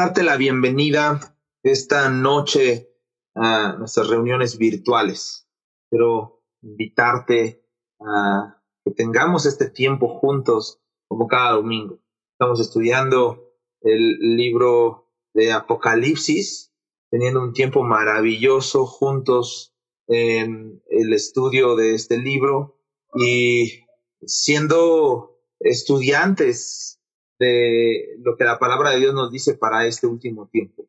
[0.00, 2.88] darte la bienvenida esta noche
[3.34, 5.46] a nuestras reuniones virtuales.
[5.90, 7.62] Quiero invitarte
[8.00, 11.98] a que tengamos este tiempo juntos como cada domingo.
[12.32, 16.72] Estamos estudiando el libro de Apocalipsis,
[17.10, 19.74] teniendo un tiempo maravilloso juntos
[20.08, 22.80] en el estudio de este libro
[23.14, 23.84] y
[24.24, 26.99] siendo estudiantes
[27.40, 30.86] de lo que la palabra de Dios nos dice para este último tiempo.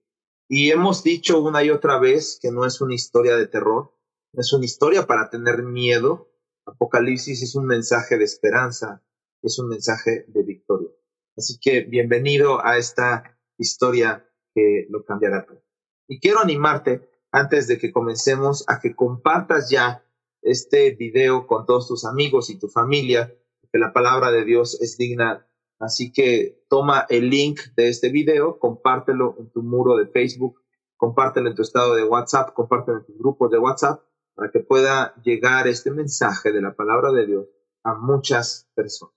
[0.49, 3.95] Y hemos dicho una y otra vez que no es una historia de terror,
[4.33, 6.29] es una historia para tener miedo.
[6.65, 9.01] Apocalipsis es un mensaje de esperanza,
[9.41, 10.89] es un mensaje de victoria.
[11.37, 15.63] Así que bienvenido a esta historia que lo cambiará todo.
[16.09, 20.03] Y quiero animarte, antes de que comencemos, a que compartas ya
[20.41, 23.33] este video con todos tus amigos y tu familia,
[23.71, 25.47] que la palabra de Dios es digna
[25.81, 30.61] Así que toma el link de este video, compártelo en tu muro de Facebook,
[30.95, 34.03] compártelo en tu estado de WhatsApp, compártelo en tus grupos de WhatsApp
[34.35, 37.47] para que pueda llegar este mensaje de la palabra de Dios
[37.83, 39.15] a muchas personas.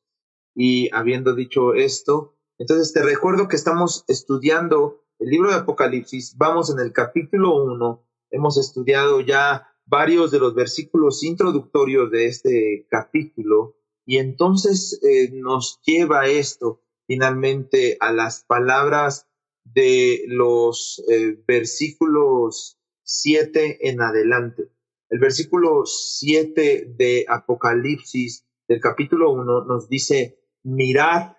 [0.54, 6.70] Y habiendo dicho esto, entonces te recuerdo que estamos estudiando el libro de Apocalipsis, vamos
[6.70, 13.76] en el capítulo 1, hemos estudiado ya varios de los versículos introductorios de este capítulo
[14.06, 19.26] y entonces eh, nos lleva esto finalmente a las palabras
[19.64, 24.70] de los eh, versículos 7 en adelante.
[25.08, 31.36] El versículo 7 de Apocalipsis del capítulo 1 nos dice, mirad,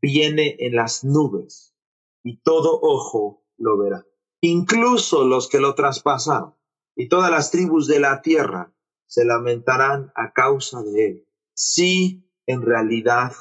[0.00, 1.74] viene en las nubes
[2.22, 4.06] y todo ojo lo verá,
[4.40, 6.54] incluso los que lo traspasaron
[6.94, 8.72] y todas las tribus de la tierra
[9.06, 11.27] se lamentarán a causa de él
[11.58, 13.32] sí en realidad.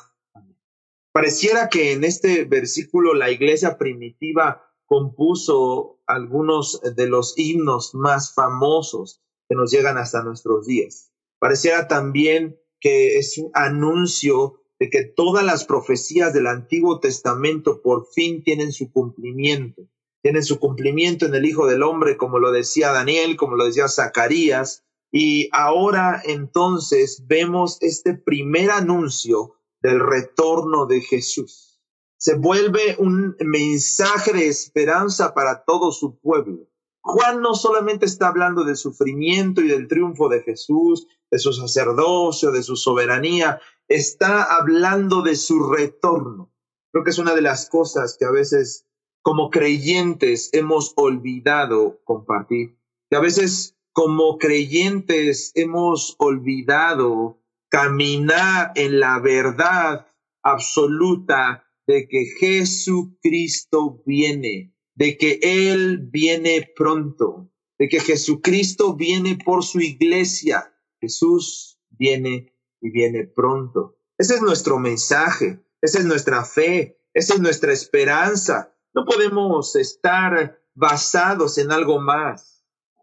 [1.14, 9.22] Pareciera que en este versículo la iglesia primitiva compuso algunos de los himnos más famosos
[9.48, 11.11] que nos llegan hasta nuestros días.
[11.39, 18.08] Pareciera también que es un anuncio de que todas las profecías del Antiguo Testamento por
[18.14, 19.84] fin tienen su cumplimiento.
[20.23, 23.88] Tienen su cumplimiento en el Hijo del Hombre, como lo decía Daniel, como lo decía
[23.88, 31.80] Zacarías, y ahora entonces vemos este primer anuncio del retorno de Jesús.
[32.18, 36.67] Se vuelve un mensaje de esperanza para todo su pueblo.
[37.02, 42.52] Juan no solamente está hablando del sufrimiento y del triunfo de Jesús, de su sacerdocio,
[42.52, 46.52] de su soberanía, está hablando de su retorno.
[46.92, 48.88] Creo que es una de las cosas que a veces
[49.22, 52.78] como creyentes hemos olvidado compartir,
[53.10, 60.06] que a veces como creyentes hemos olvidado caminar en la verdad
[60.44, 69.64] absoluta de que Jesucristo viene, de que Él viene pronto, de que Jesucristo viene por
[69.64, 70.72] su iglesia.
[71.02, 73.98] Jesús viene y viene pronto.
[74.16, 78.78] Ese es nuestro mensaje, esa es nuestra fe, esa es nuestra esperanza.
[78.94, 82.57] No podemos estar basados en algo más.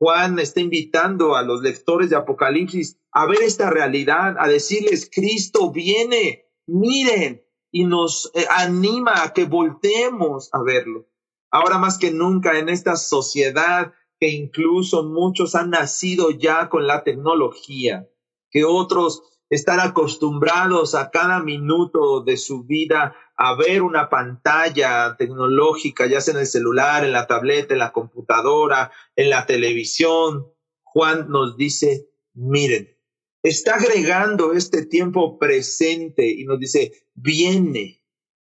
[0.04, 5.72] Juan está invitando a los lectores de Apocalipsis a ver esta realidad, a decirles, Cristo
[5.72, 7.42] viene, miren,
[7.72, 11.06] y nos eh, anima a que volteemos a verlo.
[11.50, 17.02] Ahora más que nunca en esta sociedad que incluso muchos han nacido ya con la
[17.02, 18.06] tecnología,
[18.50, 26.06] que otros están acostumbrados a cada minuto de su vida a ver una pantalla tecnológica,
[26.06, 30.46] ya sea en el celular, en la tableta, en la computadora, en la televisión.
[30.82, 32.96] Juan nos dice, miren,
[33.42, 38.04] está agregando este tiempo presente y nos dice, viene,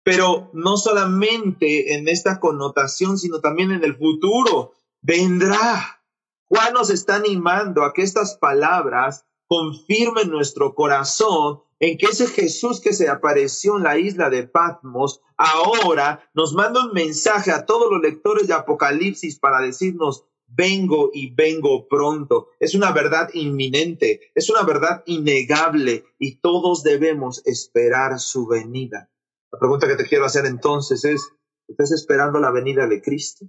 [0.03, 6.01] pero no solamente en esta connotación, sino también en el futuro, vendrá.
[6.45, 12.81] Juan nos está animando a que estas palabras confirmen nuestro corazón en que ese Jesús
[12.81, 17.91] que se apareció en la isla de Patmos ahora nos manda un mensaje a todos
[17.91, 22.47] los lectores de Apocalipsis para decirnos, vengo y vengo pronto.
[22.59, 29.11] Es una verdad inminente, es una verdad innegable y todos debemos esperar su venida.
[29.51, 31.29] La pregunta que te quiero hacer entonces es,
[31.67, 33.45] ¿estás esperando la venida de Cristo?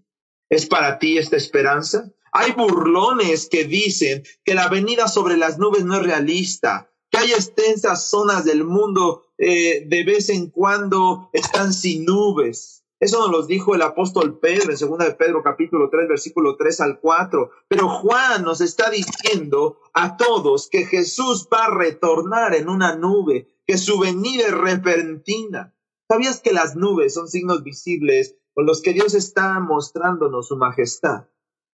[0.49, 2.13] ¿Es para ti esta esperanza?
[2.33, 7.33] Hay burlones que dicen que la venida sobre las nubes no es realista, que hay
[7.33, 12.85] extensas zonas del mundo eh, de vez en cuando están sin nubes.
[13.01, 16.81] Eso nos lo dijo el apóstol Pedro en 2 de Pedro capítulo 3 versículo 3
[16.81, 17.51] al 4.
[17.69, 23.49] Pero Juan nos está diciendo a todos que Jesús va a retornar en una nube,
[23.67, 25.75] que su venida es repentina.
[26.09, 31.27] ¿Sabías que las nubes son signos visibles con los que Dios está mostrándonos su majestad.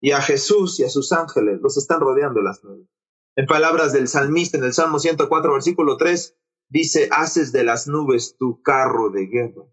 [0.00, 2.86] Y a Jesús y a sus ángeles los están rodeando las nubes.
[3.34, 6.36] En palabras del salmista en el Salmo 104, versículo 3,
[6.68, 9.64] dice, haces de las nubes tu carro de guerra.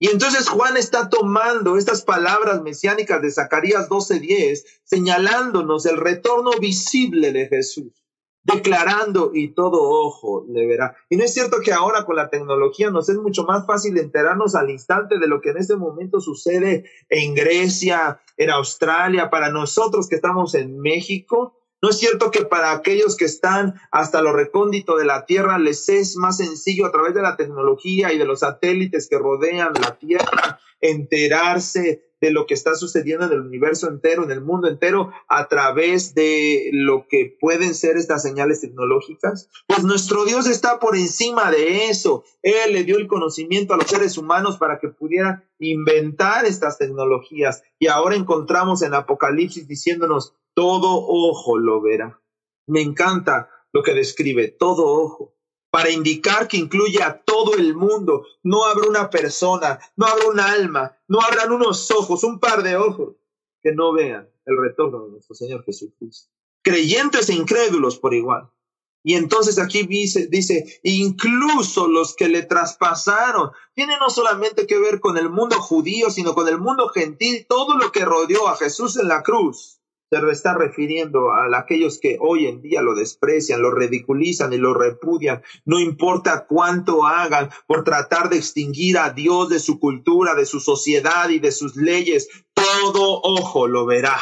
[0.00, 7.32] Y entonces Juan está tomando estas palabras mesiánicas de Zacarías 12:10, señalándonos el retorno visible
[7.32, 8.00] de Jesús
[8.42, 10.96] declarando y todo ojo le verá.
[11.08, 14.54] Y no es cierto que ahora con la tecnología nos es mucho más fácil enterarnos
[14.54, 20.08] al instante de lo que en este momento sucede en Grecia, en Australia, para nosotros
[20.08, 21.56] que estamos en México.
[21.82, 25.88] No es cierto que para aquellos que están hasta lo recóndito de la Tierra les
[25.88, 29.98] es más sencillo a través de la tecnología y de los satélites que rodean la
[29.98, 35.10] Tierra enterarse de lo que está sucediendo en el universo entero, en el mundo entero,
[35.28, 39.48] a través de lo que pueden ser estas señales tecnológicas?
[39.66, 42.24] Pues nuestro Dios está por encima de eso.
[42.42, 47.62] Él le dio el conocimiento a los seres humanos para que pudieran inventar estas tecnologías.
[47.78, 52.20] Y ahora encontramos en Apocalipsis diciéndonos, todo ojo lo verá.
[52.66, 55.34] Me encanta lo que describe, todo ojo
[55.70, 58.26] para indicar que incluye a todo el mundo.
[58.42, 62.76] No habrá una persona, no habrá un alma, no habrán unos ojos, un par de
[62.76, 63.16] ojos
[63.62, 66.30] que no vean el retorno de nuestro Señor Jesucristo.
[66.62, 68.50] Creyentes e incrédulos por igual.
[69.02, 75.00] Y entonces aquí dice, dice, incluso los que le traspasaron, tiene no solamente que ver
[75.00, 78.98] con el mundo judío, sino con el mundo gentil, todo lo que rodeó a Jesús
[78.98, 79.79] en la cruz
[80.10, 84.74] se está refiriendo a aquellos que hoy en día lo desprecian, lo ridiculizan y lo
[84.74, 90.46] repudian, no importa cuánto hagan por tratar de extinguir a Dios de su cultura, de
[90.46, 94.18] su sociedad y de sus leyes, todo ojo lo verá.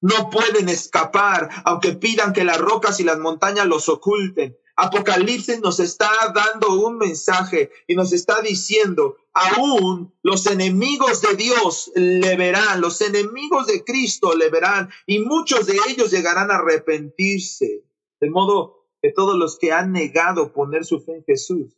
[0.00, 4.56] No pueden escapar, aunque pidan que las rocas y las montañas los oculten.
[4.76, 11.92] Apocalipsis nos está dando un mensaje y nos está diciendo, aún los enemigos de Dios
[11.94, 17.84] le verán, los enemigos de Cristo le verán y muchos de ellos llegarán a arrepentirse.
[18.20, 21.76] De modo que todos los que han negado poner su fe en Jesús,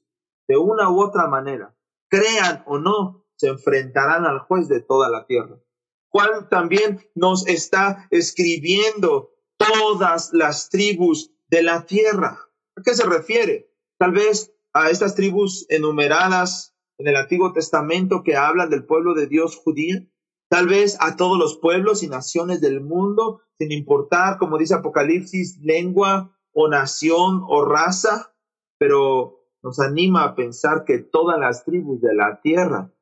[0.49, 1.77] de una u otra manera,
[2.09, 5.59] crean o no, se enfrentarán al juez de toda la tierra.
[6.09, 12.46] Juan también nos está escribiendo todas las tribus de la tierra.
[12.79, 13.71] ¿A qué se refiere?
[13.99, 19.27] Tal vez a estas tribus enumeradas en el Antiguo Testamento que hablan del pueblo de
[19.27, 20.01] Dios judío,
[20.51, 25.59] tal vez a todos los pueblos y naciones del mundo, sin importar, como dice Apocalipsis,
[25.63, 28.35] lengua o nación o raza,
[28.79, 32.93] pero nos anima a pensar que todas las tribus de la tierra.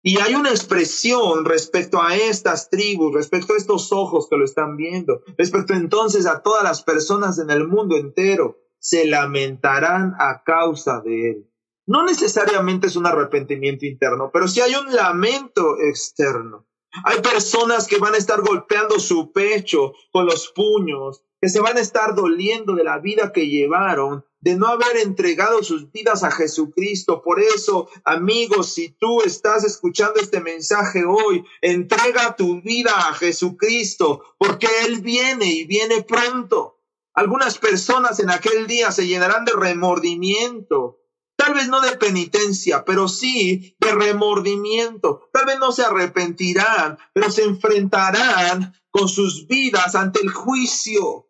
[0.00, 4.76] Y hay una expresión respecto a estas tribus, respecto a estos ojos que lo están
[4.76, 11.00] viendo, respecto entonces a todas las personas en el mundo entero se lamentarán a causa
[11.00, 11.50] de él.
[11.86, 16.66] No necesariamente es un arrepentimiento interno, pero sí hay un lamento externo.
[17.02, 21.78] Hay personas que van a estar golpeando su pecho con los puños, que se van
[21.78, 26.30] a estar doliendo de la vida que llevaron, de no haber entregado sus vidas a
[26.30, 27.22] Jesucristo.
[27.22, 34.22] Por eso, amigos, si tú estás escuchando este mensaje hoy, entrega tu vida a Jesucristo,
[34.36, 36.73] porque Él viene y viene pronto.
[37.14, 41.00] Algunas personas en aquel día se llenarán de remordimiento,
[41.36, 45.28] tal vez no de penitencia, pero sí de remordimiento.
[45.32, 51.28] Tal vez no se arrepentirán, pero se enfrentarán con sus vidas ante el juicio.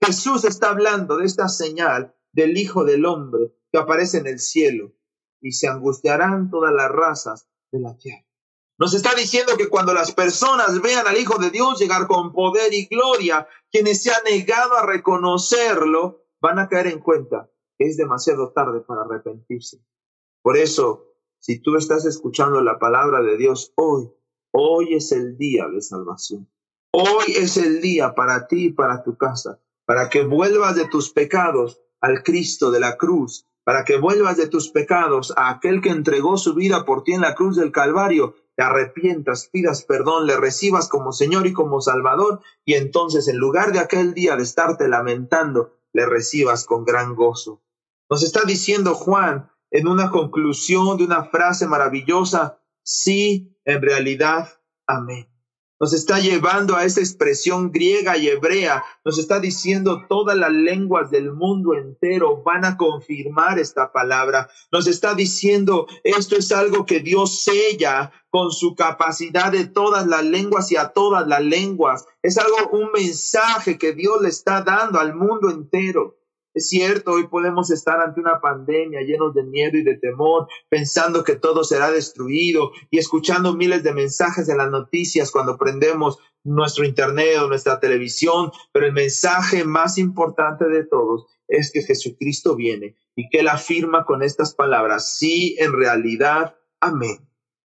[0.00, 4.92] Jesús está hablando de esta señal del Hijo del Hombre que aparece en el cielo
[5.40, 8.24] y se angustiarán todas las razas de la tierra.
[8.76, 12.74] Nos está diciendo que cuando las personas vean al Hijo de Dios llegar con poder
[12.74, 17.96] y gloria, quienes se han negado a reconocerlo, van a caer en cuenta que es
[17.96, 19.78] demasiado tarde para arrepentirse.
[20.42, 21.06] Por eso,
[21.38, 24.10] si tú estás escuchando la palabra de Dios hoy,
[24.50, 26.50] hoy es el día de salvación.
[26.92, 31.10] Hoy es el día para ti y para tu casa, para que vuelvas de tus
[31.10, 35.90] pecados al Cristo de la cruz, para que vuelvas de tus pecados a aquel que
[35.90, 40.36] entregó su vida por ti en la cruz del Calvario te arrepientas, pidas perdón, le
[40.36, 44.88] recibas como Señor y como Salvador, y entonces en lugar de aquel día de estarte
[44.88, 47.62] lamentando, le recibas con gran gozo.
[48.08, 54.48] Nos está diciendo Juan en una conclusión de una frase maravillosa, sí, en realidad,
[54.86, 55.33] amén
[55.80, 61.10] nos está llevando a esa expresión griega y hebrea, nos está diciendo todas las lenguas
[61.10, 67.00] del mundo entero van a confirmar esta palabra, nos está diciendo esto es algo que
[67.00, 72.38] Dios sella con su capacidad de todas las lenguas y a todas las lenguas, es
[72.38, 76.16] algo, un mensaje que Dios le está dando al mundo entero.
[76.54, 81.24] Es cierto, hoy podemos estar ante una pandemia llenos de miedo y de temor, pensando
[81.24, 86.84] que todo será destruido y escuchando miles de mensajes en las noticias cuando prendemos nuestro
[86.84, 92.96] internet o nuestra televisión, pero el mensaje más importante de todos es que Jesucristo viene
[93.16, 97.28] y que él afirma con estas palabras, sí, en realidad, amén.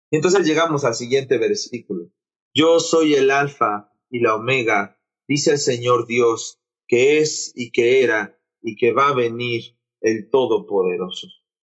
[0.09, 2.11] Y entonces llegamos al siguiente versículo.
[2.53, 8.03] Yo soy el alfa y la omega, dice el Señor Dios, que es y que
[8.03, 11.27] era y que va a venir el Todopoderoso.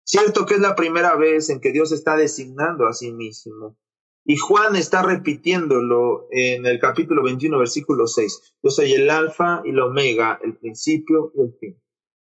[0.05, 3.77] Cierto que es la primera vez en que Dios está designando a sí mismo.
[4.27, 8.57] Y Juan está repitiéndolo en el capítulo 21, versículo 6.
[8.63, 11.83] Yo soy el alfa y la omega, el principio y el fin.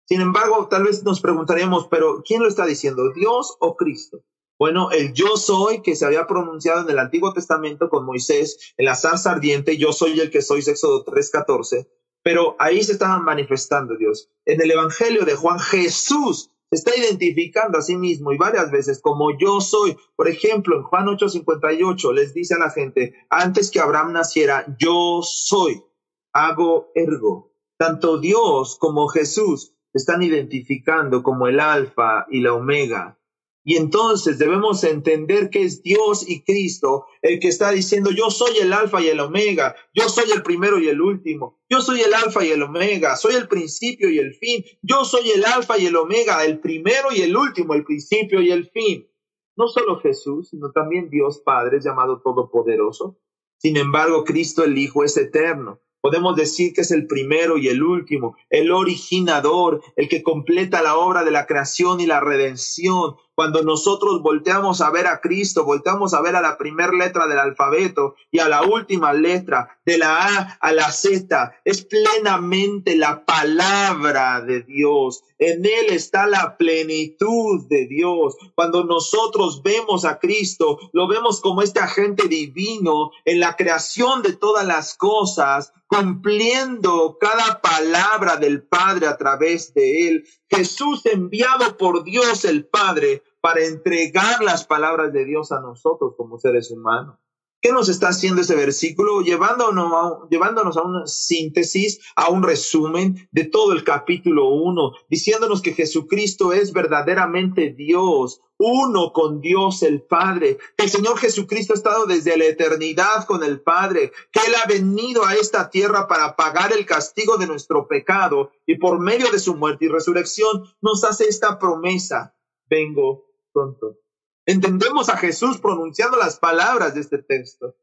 [0.05, 3.11] Sin embargo, tal vez nos preguntaremos, pero ¿quién lo está diciendo?
[3.13, 4.23] ¿Dios o Cristo?
[4.59, 8.85] Bueno, el yo soy que se había pronunciado en el Antiguo Testamento con Moisés en
[8.85, 11.87] la zarza ardiente, yo soy el que soy, Éxodo 3.14,
[12.23, 14.29] pero ahí se estaba manifestando Dios.
[14.45, 19.01] En el Evangelio de Juan, Jesús se está identificando a sí mismo y varias veces
[19.01, 19.95] como yo soy.
[20.15, 25.21] Por ejemplo, en Juan 8:58 les dice a la gente, antes que Abraham naciera, yo
[25.21, 25.83] soy,
[26.31, 27.51] hago ergo.
[27.77, 33.19] Tanto Dios como Jesús se están identificando como el alfa y la omega,
[33.63, 38.57] y entonces debemos entender que es Dios y Cristo el que está diciendo, yo soy
[38.57, 42.13] el alfa y el omega, yo soy el primero y el último, yo soy el
[42.13, 45.85] alfa y el omega, soy el principio y el fin, yo soy el alfa y
[45.85, 49.07] el omega, el primero y el último, el principio y el fin.
[49.55, 53.19] No solo Jesús, sino también Dios Padre, llamado Todopoderoso.
[53.57, 55.79] Sin embargo, Cristo el Hijo es eterno.
[56.03, 60.97] Podemos decir que es el primero y el último, el originador, el que completa la
[60.97, 66.13] obra de la creación y la redención, cuando nosotros volteamos a ver a Cristo, volteamos
[66.13, 70.25] a ver a la primera letra del alfabeto y a la última letra, de la
[70.25, 75.23] A a la Z, es plenamente la palabra de Dios.
[75.39, 78.35] En Él está la plenitud de Dios.
[78.55, 84.33] Cuando nosotros vemos a Cristo, lo vemos como este agente divino en la creación de
[84.33, 90.27] todas las cosas, cumpliendo cada palabra del Padre a través de Él.
[90.53, 96.37] Jesús enviado por Dios el Padre para entregar las palabras de Dios a nosotros como
[96.37, 97.17] seres humanos.
[97.63, 99.21] ¿Qué nos está haciendo ese versículo?
[99.21, 106.51] Llevándonos a, una síntesis, a un resumen de todo el capítulo 1, diciéndonos que Jesucristo
[106.51, 112.35] es verdaderamente Dios, uno con Dios el Padre, que el Señor Jesucristo ha estado desde
[112.35, 116.85] la eternidad con el Padre, que Él ha venido a esta tierra para pagar el
[116.85, 121.57] castigo de nuestro pecado y por medio de su muerte y resurrección nos hace esta
[121.59, 122.35] promesa,
[122.69, 124.02] vengo pronto.
[124.45, 127.75] Entendemos a Jesús pronunciando las palabras de este texto.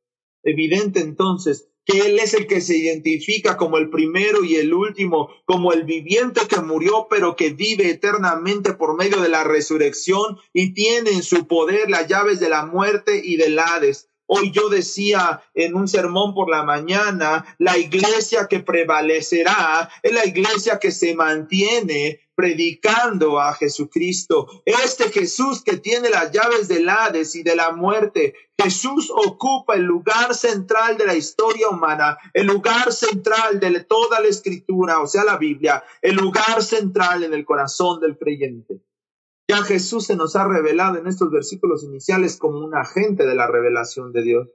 [0.43, 5.31] Evidente entonces que Él es el que se identifica como el primero y el último,
[5.47, 10.75] como el viviente que murió pero que vive eternamente por medio de la resurrección y
[10.75, 14.09] tiene en su poder las llaves de la muerte y del Hades.
[14.26, 20.25] Hoy yo decía en un sermón por la mañana, la iglesia que prevalecerá es la
[20.25, 24.49] iglesia que se mantiene predicando a Jesucristo.
[24.65, 28.33] Este Jesús que tiene las llaves del Hades y de la muerte.
[28.57, 34.29] Jesús ocupa el lugar central de la historia humana, el lugar central de toda la
[34.29, 38.81] escritura, o sea, la Biblia, el lugar central en el corazón del creyente.
[39.47, 43.49] Ya Jesús se nos ha revelado en estos versículos iniciales como un agente de la
[43.49, 44.49] revelación de Dios.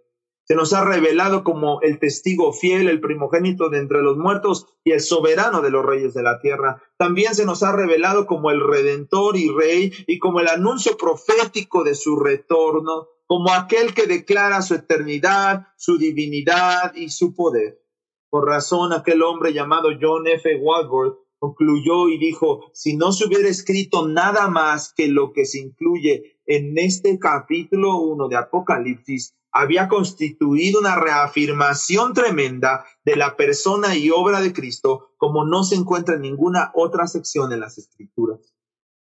[0.47, 4.91] Se nos ha revelado como el testigo fiel, el primogénito de entre los muertos y
[4.91, 6.83] el soberano de los reyes de la tierra.
[6.97, 11.83] También se nos ha revelado como el redentor y rey y como el anuncio profético
[11.83, 17.81] de su retorno, como aquel que declara su eternidad, su divinidad y su poder.
[18.29, 20.57] Por razón, aquel hombre llamado John F.
[20.61, 25.59] Walworth concluyó y dijo, si no se hubiera escrito nada más que lo que se
[25.59, 33.95] incluye en este capítulo 1 de Apocalipsis, había constituido una reafirmación tremenda de la persona
[33.95, 38.53] y obra de Cristo como no se encuentra en ninguna otra sección en las escrituras.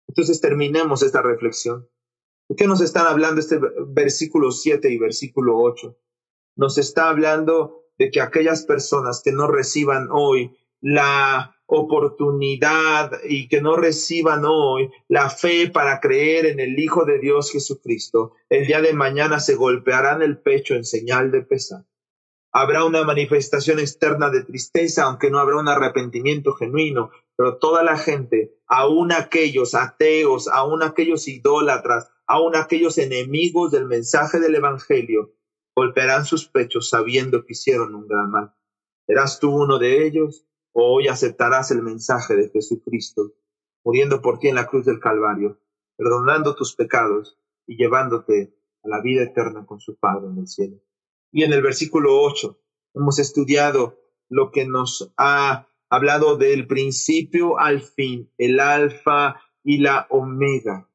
[0.07, 1.89] Entonces terminemos esta reflexión.
[2.57, 5.99] qué nos están hablando este versículo 7 y versículo 8?
[6.55, 13.61] Nos está hablando de que aquellas personas que no reciban hoy la oportunidad y que
[13.61, 18.81] no reciban hoy la fe para creer en el Hijo de Dios Jesucristo, el día
[18.81, 21.85] de mañana se golpearán el pecho en señal de pesar.
[22.53, 27.99] Habrá una manifestación externa de tristeza, aunque no habrá un arrepentimiento genuino, pero toda la
[27.99, 35.35] gente, aun aquellos ateos, aun aquellos idólatras, aun aquellos enemigos del mensaje del Evangelio,
[35.75, 38.55] golpearán sus pechos sabiendo que hicieron un gran mal.
[39.07, 40.47] ¿Serás tú uno de ellos?
[40.79, 43.33] Hoy aceptarás el mensaje de Jesucristo,
[43.83, 45.59] muriendo por ti en la cruz del Calvario,
[45.97, 48.55] perdonando tus pecados y llevándote
[48.85, 50.77] a la vida eterna con su Padre en el cielo.
[51.33, 52.61] Y en el versículo 8
[52.95, 60.07] hemos estudiado lo que nos ha hablado del principio al fin, el alfa y la
[60.11, 60.91] omega.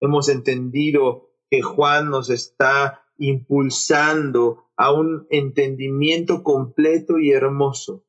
[0.00, 8.04] Hemos entendido que Juan nos está impulsando a un entendimiento completo y hermoso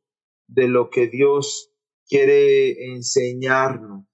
[0.52, 1.72] de lo que Dios
[2.08, 4.06] quiere enseñarnos.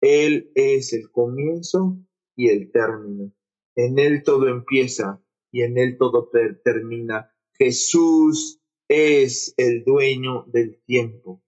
[0.00, 1.98] Él es el comienzo
[2.36, 3.32] y el término.
[3.74, 6.30] En Él todo empieza y en Él todo
[6.62, 7.34] termina.
[7.54, 11.42] Jesús es el dueño del tiempo,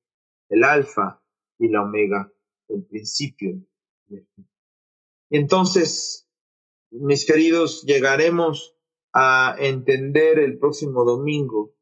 [0.49, 1.23] el alfa
[1.59, 2.33] y la omega,
[2.69, 3.61] el principio.
[5.31, 6.26] Entonces,
[6.90, 8.75] mis queridos, llegaremos
[9.12, 11.75] a entender el próximo domingo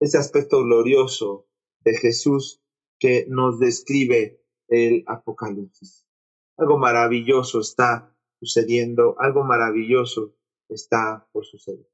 [0.00, 1.47] ese aspecto glorioso
[1.84, 2.62] de Jesús
[2.98, 6.06] que nos describe el Apocalipsis.
[6.56, 10.34] Algo maravilloso está sucediendo, algo maravilloso
[10.68, 11.88] está por suceder.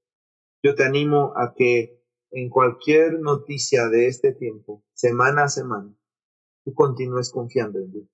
[0.63, 5.95] Yo te animo a que en cualquier noticia de este tiempo, semana a semana,
[6.65, 8.09] tú continúes confiando en Dios,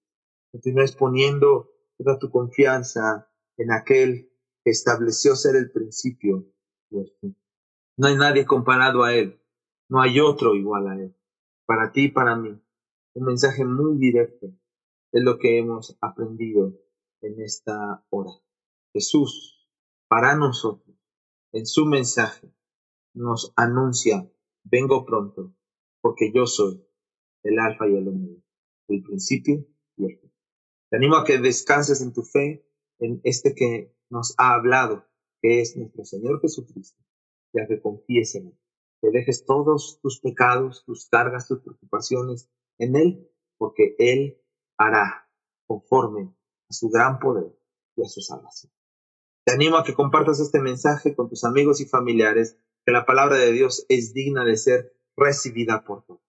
[0.50, 4.30] continúes poniendo toda tu confianza en aquel
[4.64, 6.44] que estableció ser el principio.
[6.90, 9.40] No hay nadie comparado a Él,
[9.88, 11.14] no hay otro igual a Él
[11.70, 12.60] para ti y para mí.
[13.14, 14.48] Un mensaje muy directo
[15.12, 16.76] es lo que hemos aprendido
[17.20, 18.32] en esta hora.
[18.92, 19.70] Jesús,
[20.08, 20.96] para nosotros,
[21.52, 22.52] en su mensaje,
[23.14, 24.28] nos anuncia,
[24.64, 25.54] vengo pronto,
[26.00, 26.84] porque yo soy
[27.44, 28.42] el alfa y el omega,
[28.88, 29.64] el principio
[29.96, 30.32] y el fin.
[30.90, 32.66] Te animo a que descanses en tu fe,
[32.98, 35.06] en este que nos ha hablado,
[35.40, 37.00] que es nuestro Señor Jesucristo,
[37.52, 38.58] y a que confíes en él
[39.00, 44.40] que dejes todos tus pecados, tus cargas, tus preocupaciones en Él, porque Él
[44.76, 45.28] hará
[45.66, 46.34] conforme
[46.68, 47.56] a su gran poder
[47.96, 48.72] y a su salvación.
[49.44, 53.36] Te animo a que compartas este mensaje con tus amigos y familiares, que la palabra
[53.36, 56.20] de Dios es digna de ser recibida por todos.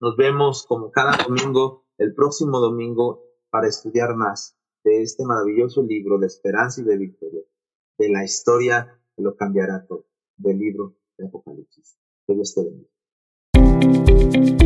[0.00, 6.18] Nos vemos como cada domingo, el próximo domingo, para estudiar más de este maravilloso libro
[6.18, 7.42] de esperanza y de victoria,
[7.98, 12.01] de la historia que lo cambiará todo, del libro de Apocalipsis.
[12.32, 12.62] Que Dios te
[13.52, 14.61] bendiga.